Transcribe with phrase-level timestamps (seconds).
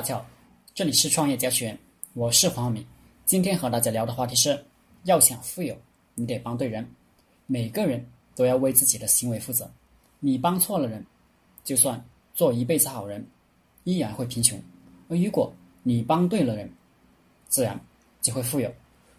[0.00, 0.26] 大家好，
[0.72, 1.78] 这里是创业家学院，
[2.14, 2.82] 我是黄浩明。
[3.26, 4.58] 今天和大家聊的话题是：
[5.04, 5.76] 要想富有，
[6.14, 6.90] 你得帮对人。
[7.46, 8.02] 每个人
[8.34, 9.70] 都要为自己的行为负责。
[10.18, 11.04] 你帮错了人，
[11.64, 12.02] 就算
[12.32, 13.22] 做一辈子好人，
[13.84, 14.58] 依然会贫穷；
[15.10, 16.72] 而如果你帮对了人，
[17.50, 17.78] 自然
[18.22, 18.72] 就会富有。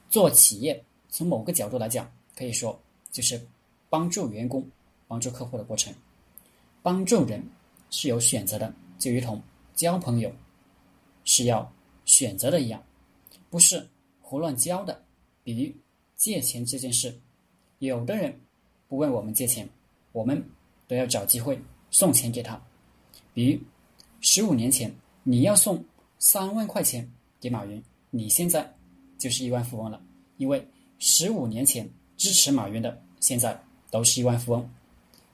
[0.10, 2.76] 做企业，从某个角度来讲，可以说
[3.12, 3.40] 就是
[3.88, 4.68] 帮助员工、
[5.08, 5.94] 帮助客户的过程。
[6.82, 7.40] 帮助人
[7.92, 9.40] 是有选择的，就如同
[9.76, 10.34] 交朋友。
[11.24, 11.72] 是要
[12.06, 12.84] 选择的一样，
[13.50, 13.88] 不是
[14.20, 15.04] 胡乱交的。
[15.44, 15.72] 比如
[16.16, 17.20] 借钱这件事，
[17.80, 18.40] 有的人
[18.88, 19.68] 不问我们借钱，
[20.12, 20.44] 我们
[20.88, 22.62] 都要找机会送钱给他。
[23.34, 23.60] 比如
[24.20, 24.94] 十五年前
[25.24, 25.84] 你要送
[26.20, 27.10] 三万块钱
[27.40, 28.72] 给马云，你现在
[29.18, 30.02] 就是亿万富翁了，
[30.38, 30.66] 因为
[31.00, 34.70] 十五年前支持马云的，现在都是亿万富翁。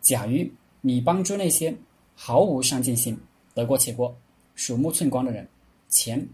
[0.02, 0.46] 假如
[0.82, 1.76] 你帮助那些
[2.16, 3.18] 毫无上进心、
[3.54, 4.16] 得过且过、
[4.56, 5.48] 鼠目寸光的人。
[5.90, 6.28] 钱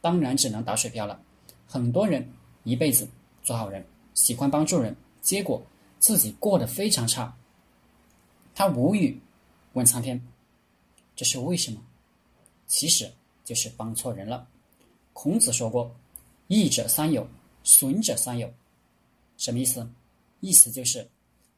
[0.00, 1.20] 当然只能打水漂了。
[1.66, 2.26] 很多人
[2.64, 3.08] 一辈子
[3.42, 5.62] 做好人，喜欢帮助人，结果
[5.98, 7.34] 自己过得非常差。
[8.54, 9.20] 他无语
[9.74, 10.20] 问苍天
[11.14, 11.80] ：“这是为什么？”
[12.66, 13.10] 其实
[13.44, 14.46] 就是帮错人了。
[15.12, 15.94] 孔子说过
[16.48, 17.26] ：“益者三友，
[17.62, 18.52] 损者三友。”
[19.36, 19.88] 什么意思？
[20.40, 21.08] 意思就是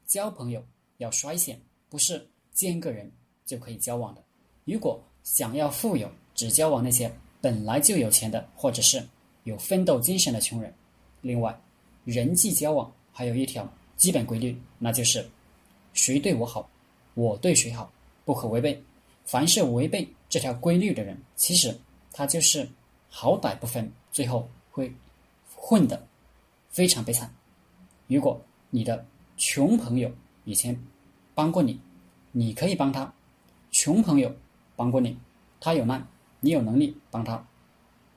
[0.06, 0.64] 交朋友
[0.98, 3.10] 要衰险，不是见个人
[3.44, 4.22] 就可以交往的。
[4.64, 7.12] 如果想要富有，只交往那些。
[7.40, 9.02] 本来就有钱的，或者是
[9.44, 10.72] 有奋斗精神的穷人。
[11.22, 11.58] 另外，
[12.04, 15.28] 人际交往还有一条基本规律，那就是
[15.92, 16.68] 谁对我好，
[17.14, 17.90] 我对谁好，
[18.24, 18.82] 不可违背。
[19.24, 21.78] 凡是违背这条规律的人，其实
[22.12, 22.68] 他就是
[23.08, 24.92] 好歹不分，最后会
[25.54, 26.06] 混得
[26.70, 27.32] 非常悲惨。
[28.08, 30.10] 如果你的穷朋友
[30.44, 30.76] 以前
[31.34, 31.78] 帮过你，
[32.32, 33.12] 你可以帮他；
[33.70, 34.34] 穷朋友
[34.74, 35.16] 帮过你，
[35.60, 36.06] 他有难。
[36.40, 37.46] 你有能力帮他，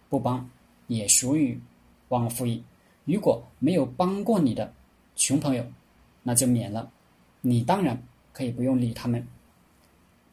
[0.09, 0.49] 不帮
[0.88, 1.59] 也属于
[2.09, 2.63] 忘恩负义。
[3.05, 4.73] 如果没有帮过你的
[5.15, 5.65] 穷朋友，
[6.23, 6.89] 那就免了。
[7.42, 9.27] 你当然可以不用理他们。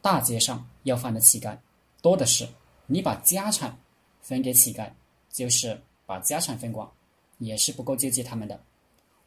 [0.01, 1.57] 大街上要饭的乞丐
[2.01, 2.47] 多的是，
[2.87, 3.77] 你把家产
[4.21, 4.89] 分给乞丐，
[5.29, 6.89] 就是把家产分光，
[7.39, 8.59] 也是不够救济他们的。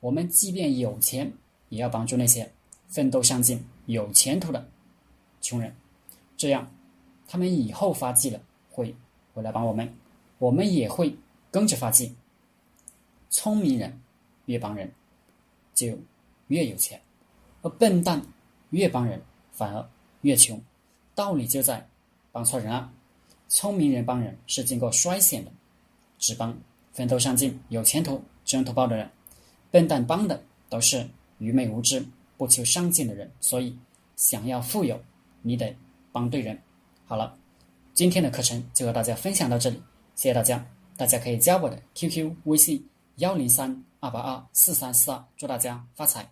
[0.00, 1.30] 我们即便有钱，
[1.68, 2.50] 也要帮助那些
[2.88, 4.66] 奋斗上进、有前途的
[5.40, 5.76] 穷人，
[6.36, 6.68] 这样
[7.28, 8.40] 他们以后发迹了。
[8.74, 8.92] 会
[9.32, 9.88] 回来帮我们，
[10.38, 11.16] 我们也会
[11.52, 12.12] 跟着发迹。
[13.30, 14.00] 聪明人
[14.46, 14.92] 越帮人，
[15.72, 15.96] 就
[16.48, 16.98] 越有钱；
[17.62, 18.20] 而笨蛋
[18.70, 19.88] 越帮人，反而
[20.22, 20.60] 越穷。
[21.14, 21.88] 道理就在
[22.32, 22.92] 帮错人啊！
[23.46, 25.52] 聪明人帮人是经过衰险的，
[26.18, 26.56] 只帮
[26.92, 29.06] 奋斗上进、有前途、知恩图报的人；
[29.70, 31.08] 笨蛋帮的都是
[31.38, 32.04] 愚昧无知、
[32.36, 33.30] 不求上进的人。
[33.38, 33.78] 所以，
[34.16, 35.00] 想要富有，
[35.42, 35.76] 你得
[36.10, 36.60] 帮对人。
[37.06, 37.38] 好了。
[37.94, 39.76] 今天的课程就和大家分享到这里，
[40.16, 40.66] 谢谢大家。
[40.96, 42.84] 大家可以加我的 QQ 微信
[43.16, 46.28] 幺零三二八二四三四二，祝大家发财。